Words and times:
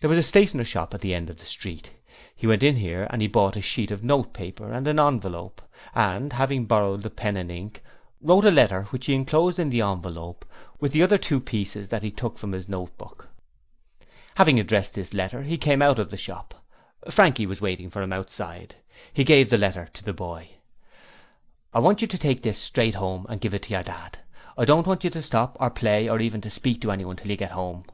There 0.00 0.10
was 0.10 0.18
a 0.18 0.22
stationer's 0.22 0.68
shop 0.68 0.92
at 0.92 1.00
the 1.00 1.14
end 1.14 1.30
of 1.30 1.38
the 1.38 1.46
street. 1.46 1.90
He 2.36 2.46
went 2.46 2.62
in 2.62 2.76
here 2.76 3.06
and 3.08 3.32
bought 3.32 3.56
a 3.56 3.62
sheet 3.62 3.90
of 3.90 4.04
notepaper 4.04 4.70
and 4.70 4.86
an 4.86 5.00
envelope, 5.00 5.62
and, 5.94 6.34
having 6.34 6.66
borrowed 6.66 7.00
the 7.02 7.08
pen 7.08 7.38
and 7.38 7.50
ink, 7.50 7.82
wrote 8.20 8.44
a 8.44 8.50
letter 8.50 8.82
which 8.90 9.06
he 9.06 9.14
enclosed 9.14 9.58
in 9.58 9.70
the 9.70 9.80
envelope 9.80 10.44
with 10.80 10.92
the 10.92 10.98
two 10.98 11.04
other 11.04 11.40
pieces 11.40 11.88
that 11.88 12.02
he 12.02 12.10
took 12.10 12.34
out 12.34 12.42
of 12.44 12.52
his 12.52 12.66
pocketbook. 12.66 13.28
Having 14.34 14.60
addressed 14.60 14.92
the 14.92 15.16
letter 15.16 15.42
he 15.44 15.56
came 15.56 15.80
out 15.80 15.98
of 15.98 16.10
the 16.10 16.18
shop; 16.18 16.62
Frankie 17.08 17.46
was 17.46 17.62
waiting 17.62 17.88
for 17.88 18.02
him 18.02 18.12
outside. 18.12 18.74
He 19.14 19.24
gave 19.24 19.48
the 19.48 19.56
letter 19.56 19.88
to 19.94 20.04
the 20.04 20.12
boy. 20.12 20.50
'I 21.72 21.78
want 21.80 22.02
you 22.02 22.08
to 22.08 22.18
take 22.18 22.42
this 22.42 22.58
straight 22.58 22.96
home 22.96 23.24
and 23.30 23.40
give 23.40 23.54
it 23.54 23.62
to 23.62 23.70
your 23.70 23.82
dad. 23.82 24.18
I 24.58 24.66
don't 24.66 24.86
want 24.86 25.04
you 25.04 25.08
to 25.08 25.22
stop 25.22 25.56
to 25.58 25.70
play 25.70 26.06
or 26.06 26.20
even 26.20 26.42
to 26.42 26.50
speak 26.50 26.82
to 26.82 26.92
anyone 26.92 27.16
till 27.16 27.30
you 27.30 27.36
get 27.38 27.52
home.' 27.52 27.86